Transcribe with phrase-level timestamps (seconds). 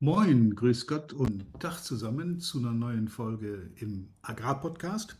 [0.00, 5.16] Moin, grüß Gott und Tag zusammen zu einer neuen Folge im Agrarpodcast.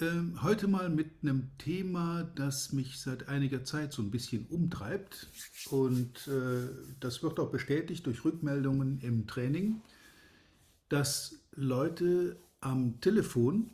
[0.00, 5.26] Ähm, heute mal mit einem Thema, das mich seit einiger Zeit so ein bisschen umtreibt
[5.70, 6.68] und äh,
[7.00, 9.82] das wird auch bestätigt durch Rückmeldungen im Training,
[10.88, 13.68] dass Leute am Telefon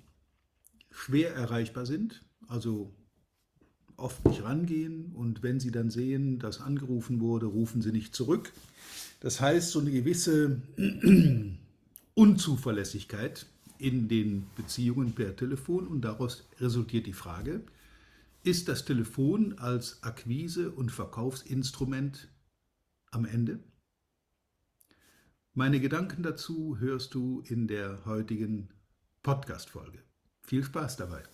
[0.90, 2.94] schwer erreichbar sind, also
[4.04, 8.52] oft nicht rangehen und wenn sie dann sehen, dass angerufen wurde, rufen sie nicht zurück
[9.24, 10.60] das heißt, so eine gewisse
[12.14, 13.46] Unzuverlässigkeit
[13.78, 17.62] in den Beziehungen per Telefon und daraus resultiert die Frage,
[18.42, 22.28] ist das Telefon als Akquise- und Verkaufsinstrument
[23.12, 23.60] am Ende?
[25.54, 28.68] Meine Gedanken dazu hörst du in der heutigen
[29.22, 30.02] Podcast-Folge.
[30.42, 31.33] Viel Spaß dabei!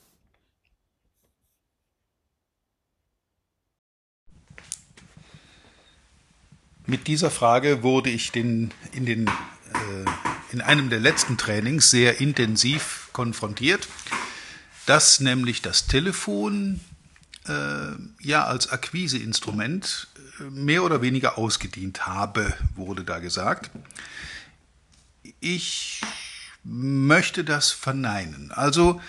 [6.91, 9.31] Mit dieser Frage wurde ich den, in, den, äh,
[10.51, 13.87] in einem der letzten Trainings sehr intensiv konfrontiert,
[14.87, 16.81] dass nämlich das Telefon
[17.47, 20.09] äh, ja als Akquiseinstrument
[20.41, 23.71] äh, mehr oder weniger ausgedient habe, wurde da gesagt.
[25.39, 26.01] Ich
[26.65, 28.51] möchte das verneinen.
[28.51, 29.01] Also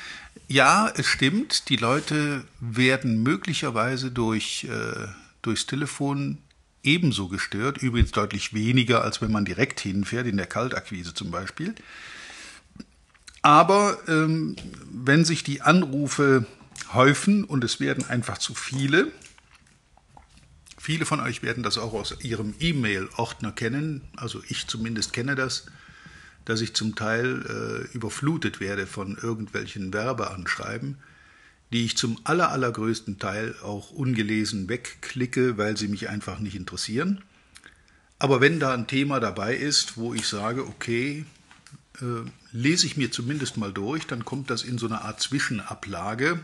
[0.48, 5.08] ja, es stimmt, die Leute werden möglicherweise durch, äh,
[5.42, 6.38] durchs Telefon
[6.84, 11.76] ebenso gestört, übrigens deutlich weniger, als wenn man direkt hinfährt, in der Kaltakquise zum Beispiel.
[13.42, 14.56] Aber ähm,
[14.92, 16.46] wenn sich die Anrufe
[16.94, 19.12] häufen und es werden einfach zu viele,
[20.78, 25.66] viele von euch werden das auch aus ihrem E-Mail-Ordner kennen, also ich zumindest kenne das,
[26.46, 30.98] dass ich zum Teil äh, überflutet werde von irgendwelchen Werbeanschreiben
[31.72, 37.24] die ich zum aller, allergrößten Teil auch ungelesen wegklicke, weil sie mich einfach nicht interessieren.
[38.20, 41.26] Aber wenn da ein Thema dabei ist, wo ich sage, okay,
[42.02, 46.40] äh, lese ich mir zumindest mal durch, dann kommt das in so eine Art Zwischenablage,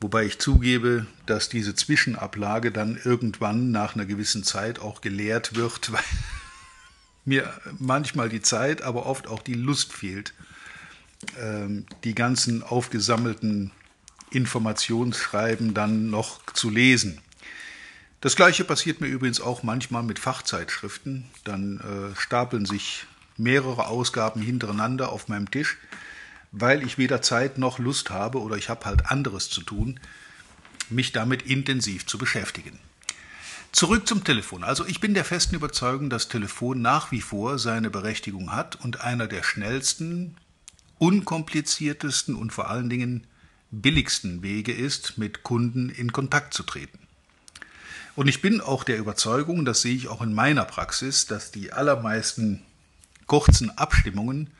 [0.00, 5.90] wobei ich zugebe, dass diese Zwischenablage dann irgendwann nach einer gewissen Zeit auch geleert wird,
[5.92, 6.04] weil
[7.24, 10.34] mir manchmal die Zeit, aber oft auch die Lust fehlt,
[12.04, 13.70] die ganzen aufgesammelten
[14.30, 17.20] Informationsschreiben dann noch zu lesen.
[18.20, 21.26] Das gleiche passiert mir übrigens auch manchmal mit Fachzeitschriften.
[21.44, 23.04] Dann äh, stapeln sich
[23.36, 25.76] mehrere Ausgaben hintereinander auf meinem Tisch,
[26.50, 30.00] weil ich weder Zeit noch Lust habe oder ich habe halt anderes zu tun,
[30.88, 32.78] mich damit intensiv zu beschäftigen.
[33.72, 34.62] Zurück zum Telefon.
[34.62, 39.00] Also ich bin der festen Überzeugung, dass Telefon nach wie vor seine Berechtigung hat und
[39.00, 40.36] einer der schnellsten,
[41.04, 43.26] unkompliziertesten und vor allen Dingen
[43.70, 46.98] billigsten Wege ist, mit Kunden in Kontakt zu treten.
[48.16, 51.74] Und ich bin auch der Überzeugung, das sehe ich auch in meiner Praxis, dass die
[51.74, 52.62] allermeisten
[53.26, 54.50] kurzen Abstimmungen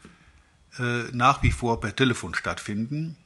[0.79, 3.17] äh, nach wie vor per Telefon stattfinden.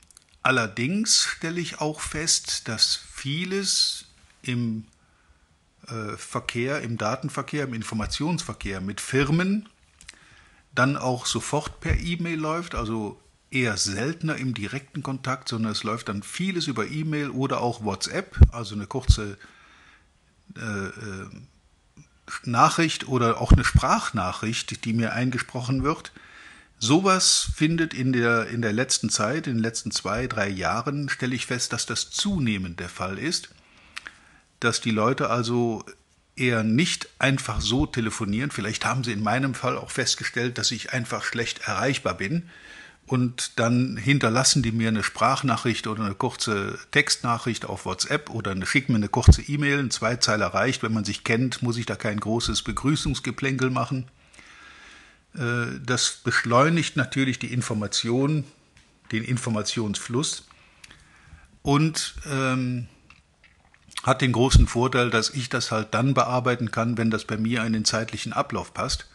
[0.43, 4.05] Allerdings stelle ich auch fest, dass vieles
[4.43, 4.85] im
[5.89, 9.69] äh, Verkehr, im Datenverkehr, im Informationsverkehr mit Firmen
[10.79, 16.09] dann auch sofort per E-Mail läuft, also eher seltener im direkten Kontakt, sondern es läuft
[16.09, 19.37] dann vieles über E-Mail oder auch WhatsApp, also eine kurze
[20.57, 21.29] äh, äh,
[22.45, 26.13] Nachricht oder auch eine Sprachnachricht, die mir eingesprochen wird.
[26.79, 31.35] Sowas findet in der, in der letzten Zeit, in den letzten zwei, drei Jahren, stelle
[31.35, 33.49] ich fest, dass das zunehmend der Fall ist,
[34.61, 35.85] dass die Leute also
[36.41, 38.51] eher nicht einfach so telefonieren.
[38.51, 42.49] Vielleicht haben Sie in meinem Fall auch festgestellt, dass ich einfach schlecht erreichbar bin.
[43.07, 48.67] Und dann hinterlassen die mir eine Sprachnachricht oder eine kurze Textnachricht auf WhatsApp oder eine,
[48.67, 50.83] schicken mir eine kurze E-Mail, ein Zweizeiler reicht.
[50.83, 54.07] Wenn man sich kennt, muss ich da kein großes Begrüßungsgeplänkel machen.
[55.35, 58.45] Äh, das beschleunigt natürlich die Information,
[59.11, 60.47] den Informationsfluss.
[61.63, 62.89] Und ähm,
[64.03, 67.65] hat den großen Vorteil, dass ich das halt dann bearbeiten kann, wenn das bei mir
[67.65, 69.07] in den zeitlichen Ablauf passt.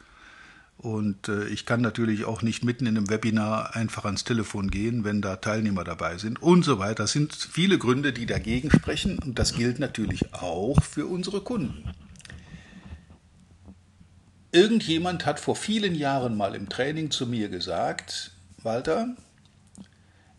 [0.77, 5.06] Und äh, ich kann natürlich auch nicht mitten in einem Webinar einfach ans Telefon gehen,
[5.06, 7.03] wenn da Teilnehmer dabei sind und so weiter.
[7.03, 11.89] Das sind viele Gründe, die dagegen sprechen und das gilt natürlich auch für unsere Kunden.
[14.51, 18.31] Irgendjemand hat vor vielen Jahren mal im Training zu mir gesagt,
[18.62, 19.15] Walter,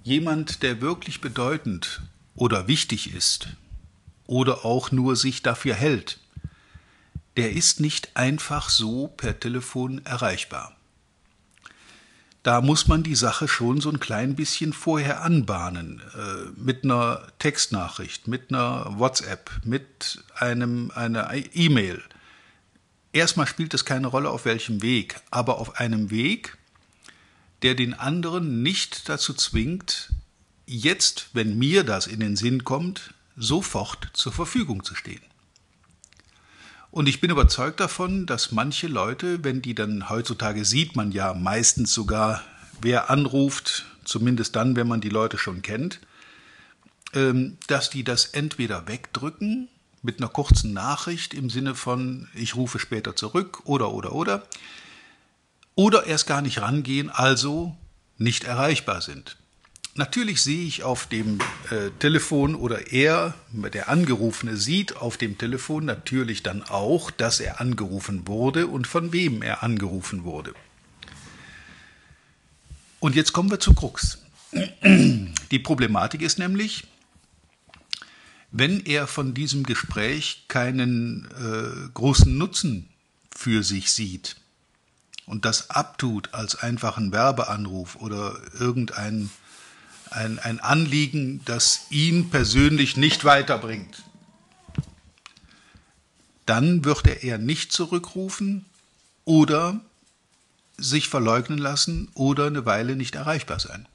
[0.03, 2.03] jemand, der wirklich bedeutend
[2.37, 3.49] oder wichtig ist,
[4.27, 6.19] oder auch nur sich dafür hält,
[7.37, 10.77] der ist nicht einfach so per Telefon erreichbar.
[12.43, 17.27] Da muss man die Sache schon so ein klein bisschen vorher anbahnen, äh, mit einer
[17.39, 22.03] Textnachricht, mit einer WhatsApp, mit einem, einer E-Mail.
[23.15, 26.59] Erstmal spielt es keine Rolle, auf welchem Weg, aber auf einem Weg,
[27.63, 30.13] der den anderen nicht dazu zwingt,
[30.67, 35.23] jetzt, wenn mir das in den Sinn kommt, sofort zur Verfügung zu stehen.
[36.91, 41.35] Und ich bin überzeugt davon, dass manche Leute, wenn die dann heutzutage sieht man ja
[41.35, 42.45] meistens sogar,
[42.81, 46.01] wer anruft, zumindest dann, wenn man die Leute schon kennt,
[47.13, 49.69] ähm, dass die das entweder wegdrücken
[50.03, 54.47] mit einer kurzen Nachricht im Sinne von, ich rufe später zurück oder oder oder,
[55.75, 57.77] oder erst gar nicht rangehen, also
[58.19, 59.37] nicht erreichbar sind.
[59.97, 61.39] Natürlich sehe ich auf dem
[61.71, 67.61] äh, Telefon oder er, der Angerufene, sieht auf dem Telefon natürlich dann auch, dass er
[67.61, 70.53] angerufen wurde und von wem er angerufen wurde.
[72.99, 74.19] Und jetzt kommen wir zu Krux.
[74.83, 76.89] Die Problematik ist nämlich,
[78.51, 82.89] wenn er von diesem Gespräch keinen äh, großen Nutzen
[83.31, 84.37] für sich sieht
[85.27, 89.31] und das abtut als einfachen Werbeanruf oder irgendein
[90.15, 94.03] ein, ein Anliegen, das ihn persönlich nicht weiterbringt,
[96.47, 98.65] dann wird er eher nicht zurückrufen
[99.25, 99.81] oder
[100.77, 103.87] sich verleugnen lassen oder eine Weile nicht erreichbar sein.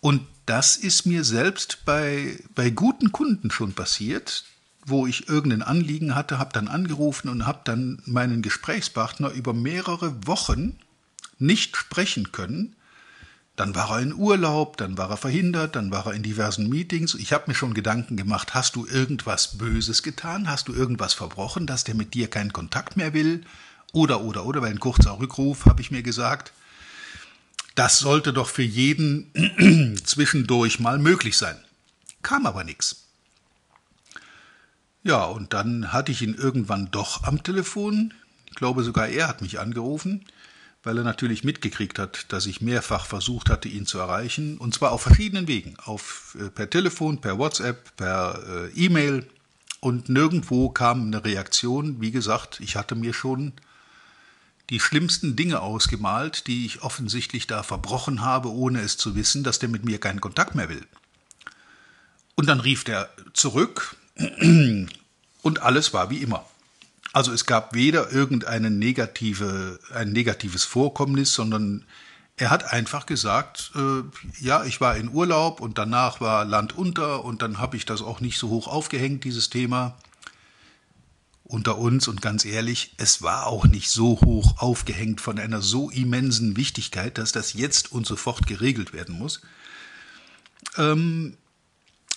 [0.00, 4.44] Und das ist mir selbst bei, bei guten Kunden schon passiert,
[4.84, 10.26] wo ich irgendein Anliegen hatte, habe dann angerufen und habe dann meinen Gesprächspartner über mehrere
[10.26, 10.78] Wochen
[11.38, 12.76] nicht sprechen können.
[13.56, 17.14] Dann war er in Urlaub, dann war er verhindert, dann war er in diversen Meetings.
[17.14, 20.48] Ich habe mir schon Gedanken gemacht, hast du irgendwas Böses getan?
[20.48, 23.44] Hast du irgendwas verbrochen, dass der mit dir keinen Kontakt mehr will?
[23.92, 26.52] Oder, oder, oder, weil ein kurzer Rückruf, habe ich mir gesagt.
[27.74, 31.56] Das sollte doch für jeden zwischendurch mal möglich sein.
[32.22, 33.04] Kam aber nichts.
[35.02, 38.12] Ja, und dann hatte ich ihn irgendwann doch am Telefon.
[38.50, 40.24] Ich glaube sogar er hat mich angerufen,
[40.86, 44.56] weil er natürlich mitgekriegt hat, dass ich mehrfach versucht hatte, ihn zu erreichen.
[44.56, 45.76] Und zwar auf verschiedenen Wegen.
[45.80, 49.26] Auf, äh, per Telefon, per WhatsApp, per äh, E-Mail.
[49.80, 52.00] Und nirgendwo kam eine Reaktion.
[52.00, 53.52] Wie gesagt, ich hatte mir schon
[54.70, 59.58] die schlimmsten Dinge ausgemalt, die ich offensichtlich da verbrochen habe, ohne es zu wissen, dass
[59.58, 60.86] der mit mir keinen Kontakt mehr will.
[62.36, 63.96] Und dann rief der zurück
[65.42, 66.44] und alles war wie immer.
[67.16, 71.86] Also es gab weder irgendeine negative, ein negatives Vorkommnis, sondern
[72.36, 74.02] er hat einfach gesagt, äh,
[74.44, 78.02] ja, ich war in Urlaub und danach war Land unter und dann habe ich das
[78.02, 79.96] auch nicht so hoch aufgehängt, dieses Thema
[81.42, 85.88] unter uns und ganz ehrlich, es war auch nicht so hoch aufgehängt von einer so
[85.88, 89.40] immensen Wichtigkeit, dass das jetzt und sofort geregelt werden muss.
[90.76, 91.38] Ähm,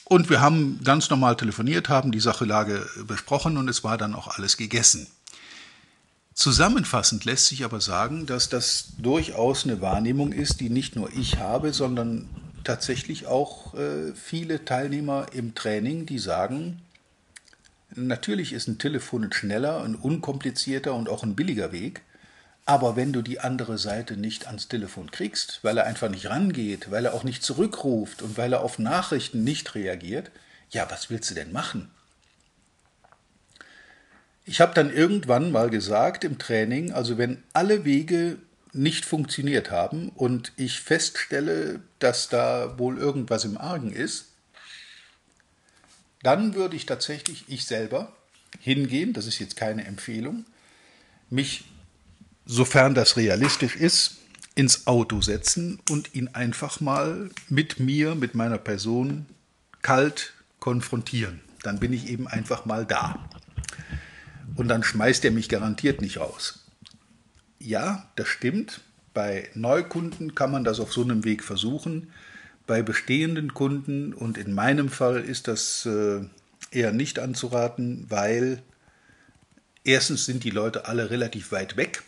[0.09, 4.27] und wir haben ganz normal telefoniert, haben die Sachelage besprochen und es war dann auch
[4.27, 5.07] alles gegessen.
[6.33, 11.37] Zusammenfassend lässt sich aber sagen, dass das durchaus eine Wahrnehmung ist, die nicht nur ich
[11.37, 12.29] habe, sondern
[12.63, 16.81] tatsächlich auch äh, viele Teilnehmer im Training, die sagen,
[17.95, 22.01] Natürlich ist ein Telefon schneller, ein unkomplizierter und auch ein billiger Weg.
[22.65, 26.91] Aber wenn du die andere Seite nicht ans Telefon kriegst, weil er einfach nicht rangeht,
[26.91, 30.29] weil er auch nicht zurückruft und weil er auf Nachrichten nicht reagiert,
[30.69, 31.89] ja, was willst du denn machen?
[34.45, 38.37] Ich habe dann irgendwann mal gesagt im Training, also wenn alle Wege
[38.73, 44.25] nicht funktioniert haben und ich feststelle, dass da wohl irgendwas im Argen ist,
[46.21, 48.13] dann würde ich tatsächlich, ich selber,
[48.59, 50.45] hingehen, das ist jetzt keine Empfehlung,
[51.29, 51.65] mich,
[52.49, 54.17] sofern das realistisch ist,
[54.55, 59.27] ins Auto setzen und ihn einfach mal mit mir, mit meiner Person
[59.83, 61.41] kalt konfrontieren.
[61.61, 63.29] Dann bin ich eben einfach mal da.
[64.55, 66.65] Und dann schmeißt er mich garantiert nicht raus.
[67.59, 68.81] Ja, das stimmt.
[69.13, 72.11] Bei Neukunden kann man das auf so einem Weg versuchen
[72.69, 76.21] bei bestehenden Kunden und in meinem Fall ist das äh,
[76.69, 78.61] eher nicht anzuraten, weil
[79.83, 82.03] erstens sind die Leute alle relativ weit weg,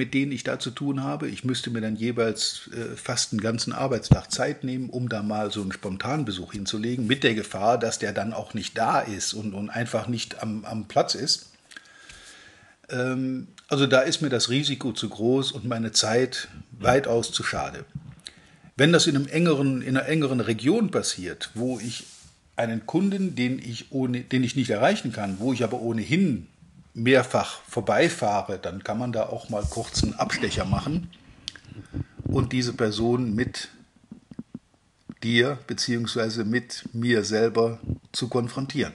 [0.00, 1.28] mit denen ich da zu tun habe.
[1.28, 5.50] Ich müsste mir dann jeweils äh, fast einen ganzen Arbeitstag Zeit nehmen, um da mal
[5.50, 9.52] so einen Spontanbesuch hinzulegen, mit der Gefahr, dass der dann auch nicht da ist und,
[9.52, 11.50] und einfach nicht am, am Platz ist.
[12.88, 17.84] Ähm, also da ist mir das Risiko zu groß und meine Zeit weitaus zu schade.
[18.78, 22.06] Wenn das in, einem engeren, in einer engeren Region passiert, wo ich
[22.56, 26.46] einen Kunden, den ich, ohne, den ich nicht erreichen kann, wo ich aber ohnehin
[26.94, 31.10] mehrfach vorbeifahre, dann kann man da auch mal kurz einen Abstecher machen
[32.24, 33.68] und diese Person mit
[35.22, 36.44] dir bzw.
[36.44, 37.78] mit mir selber
[38.12, 38.94] zu konfrontieren.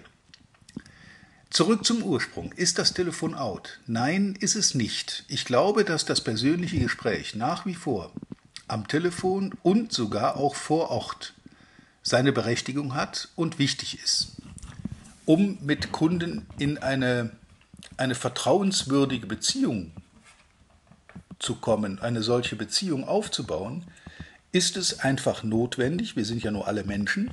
[1.50, 2.52] Zurück zum Ursprung.
[2.52, 3.80] Ist das Telefon out?
[3.88, 5.24] Nein, ist es nicht.
[5.30, 8.12] Ich glaube, dass das persönliche Gespräch nach wie vor
[8.68, 11.34] am Telefon und sogar auch vor Ort
[12.02, 14.34] seine Berechtigung hat und wichtig ist.
[15.26, 17.32] Um mit Kunden in eine,
[17.98, 19.92] eine vertrauenswürdige Beziehung
[21.40, 23.86] zu kommen, eine solche Beziehung aufzubauen,
[24.52, 27.30] ist es einfach notwendig, wir sind ja nur alle Menschen,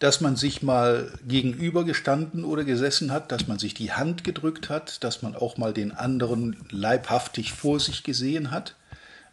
[0.00, 5.04] dass man sich mal gegenübergestanden oder gesessen hat, dass man sich die Hand gedrückt hat,
[5.04, 8.74] dass man auch mal den anderen leibhaftig vor sich gesehen hat,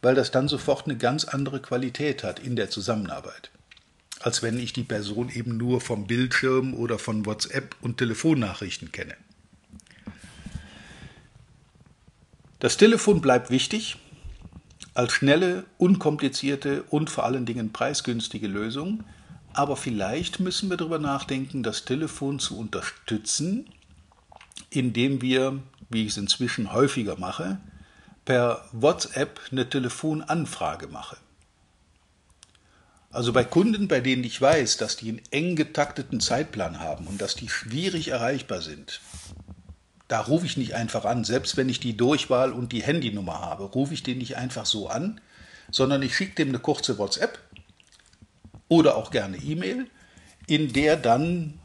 [0.02, 3.52] weil das dann sofort eine ganz andere Qualität hat in der Zusammenarbeit,
[4.20, 9.16] als wenn ich die Person eben nur vom Bildschirm oder von WhatsApp und Telefonnachrichten kenne.
[12.62, 13.98] Das Telefon bleibt wichtig
[14.94, 19.04] als schnelle, unkomplizierte und vor allen Dingen preisgünstige Lösung,
[19.52, 23.68] aber vielleicht müssen wir darüber nachdenken, das Telefon zu unterstützen,
[24.70, 25.58] indem wir,
[25.90, 27.60] wie ich es inzwischen häufiger mache,
[28.26, 31.18] per WhatsApp eine Telefonanfrage mache.
[33.10, 37.20] Also bei Kunden, bei denen ich weiß, dass die einen eng getakteten Zeitplan haben und
[37.20, 39.02] dass die schwierig erreichbar sind,
[40.12, 43.64] da rufe ich nicht einfach an, selbst wenn ich die Durchwahl und die Handynummer habe,
[43.64, 45.22] rufe ich den nicht einfach so an,
[45.72, 47.40] sondern ich schicke dem eine kurze WhatsApp
[48.68, 49.88] oder auch gerne E-Mail,
[50.48, 51.60] in der dann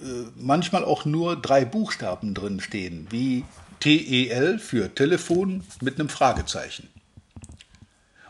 [0.00, 3.44] äh, manchmal auch nur drei Buchstaben drin stehen, wie
[3.78, 6.88] TEL für Telefon mit einem Fragezeichen.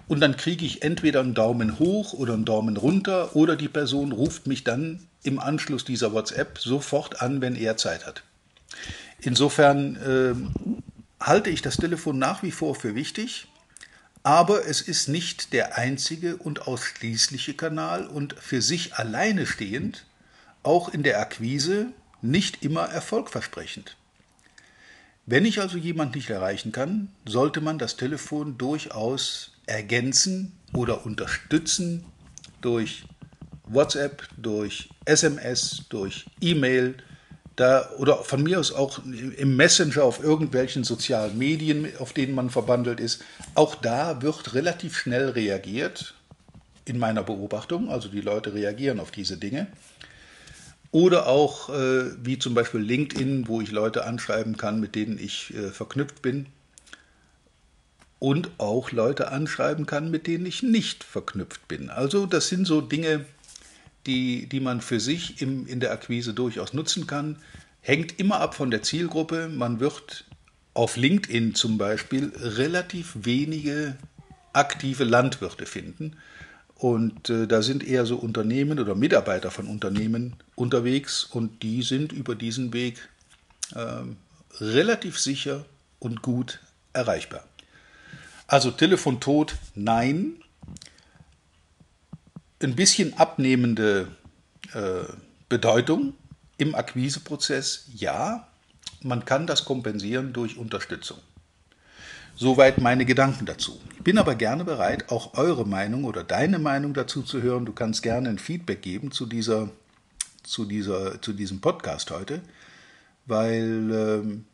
[0.09, 4.13] Und dann kriege ich entweder einen Daumen hoch oder einen Daumen runter oder die Person
[4.13, 8.25] ruft mich dann im Anschluss dieser WhatsApp sofort an, wenn er Zeit hat.
[9.25, 13.49] Insofern äh, halte ich das Telefon nach wie vor für wichtig.
[14.23, 20.07] Aber es ist nicht der einzige und ausschließliche Kanal und für sich alleine stehend,
[20.63, 21.89] auch in der Akquise,
[22.23, 23.97] nicht immer erfolgversprechend.
[25.27, 32.05] Wenn ich also jemand nicht erreichen kann, sollte man das Telefon durchaus ergänzen oder unterstützen
[32.61, 33.05] durch
[33.65, 36.97] WhatsApp, durch SMS, durch E-Mail,
[37.57, 42.51] da, oder von mir aus auch im Messenger auf irgendwelchen sozialen Medien, auf denen man
[42.51, 43.23] verbandelt ist,
[43.55, 46.15] auch da wird relativ schnell reagiert,
[46.85, 49.69] in meiner Beobachtung, also die Leute reagieren auf diese Dinge.
[50.91, 55.53] Oder auch äh, wie zum Beispiel LinkedIn, wo ich Leute anschreiben kann, mit denen ich
[55.55, 56.47] äh, verknüpft bin.
[58.21, 61.91] Und auch Leute anschreiben kann, mit denen ich nicht verknüpft bin.
[61.91, 63.25] Also das sind so Dinge,
[64.07, 67.37] die, die man für sich im, in der Akquise durchaus nutzen kann.
[67.81, 69.49] Hängt immer ab von der Zielgruppe.
[69.49, 70.25] Man wird
[70.75, 73.97] auf LinkedIn zum Beispiel relativ wenige
[74.53, 76.17] aktive Landwirte finden.
[76.75, 82.13] Und äh, da sind eher so Unternehmen oder Mitarbeiter von Unternehmen unterwegs und die sind
[82.13, 83.09] über diesen Weg
[83.75, 84.03] äh,
[84.61, 85.65] relativ sicher
[85.99, 86.61] und gut
[86.93, 87.45] erreichbar.
[88.47, 90.44] Also Telefontod, nein
[92.65, 94.09] ein bisschen abnehmende
[94.73, 95.05] äh,
[95.49, 96.15] Bedeutung
[96.57, 98.47] im Akquiseprozess, ja,
[99.03, 101.19] man kann das kompensieren durch Unterstützung.
[102.37, 103.81] Soweit meine Gedanken dazu.
[103.97, 107.65] Ich bin aber gerne bereit, auch eure Meinung oder deine Meinung dazu zu hören.
[107.65, 109.69] Du kannst gerne ein Feedback geben zu, dieser,
[110.43, 112.41] zu, dieser, zu diesem Podcast heute,
[113.27, 114.47] weil ähm,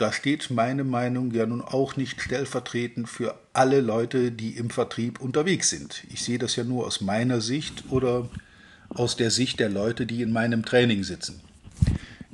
[0.00, 5.20] da steht meine Meinung ja nun auch nicht stellvertretend für alle Leute, die im Vertrieb
[5.20, 6.04] unterwegs sind.
[6.10, 8.28] Ich sehe das ja nur aus meiner Sicht oder
[8.88, 11.40] aus der Sicht der Leute, die in meinem Training sitzen.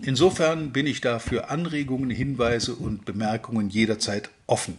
[0.00, 4.78] Insofern bin ich da für Anregungen, Hinweise und Bemerkungen jederzeit offen.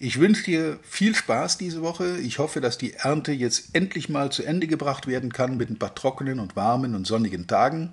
[0.00, 2.18] Ich wünsche dir viel Spaß diese Woche.
[2.18, 5.78] Ich hoffe, dass die Ernte jetzt endlich mal zu Ende gebracht werden kann mit ein
[5.78, 7.92] paar trockenen und warmen und sonnigen Tagen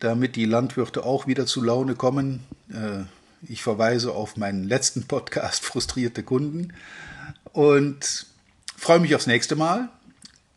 [0.00, 2.40] damit die Landwirte auch wieder zu Laune kommen.
[2.70, 3.04] Äh,
[3.48, 6.72] ich verweise auf meinen letzten Podcast Frustrierte Kunden
[7.52, 8.26] und
[8.76, 9.88] freue mich aufs nächste Mal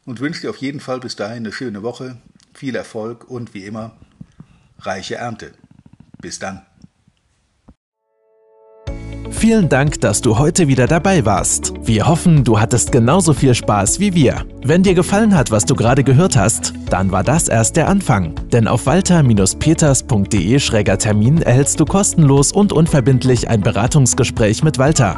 [0.06, 2.18] und wünsche dir auf jeden Fall bis dahin eine schöne Woche,
[2.54, 3.96] viel Erfolg und wie immer
[4.80, 5.54] reiche Ernte.
[6.20, 6.62] Bis dann.
[9.32, 11.74] Vielen Dank, dass du heute wieder dabei warst.
[11.82, 14.46] Wir hoffen, du hattest genauso viel Spaß wie wir.
[14.64, 18.36] Wenn dir gefallen hat, was du gerade gehört hast, dann war das erst der Anfang.
[18.52, 25.18] Denn auf walter-peters.de-termin erhältst du kostenlos und unverbindlich ein Beratungsgespräch mit Walter.